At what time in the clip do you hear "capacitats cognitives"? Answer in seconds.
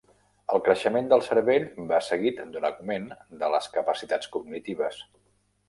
3.79-5.01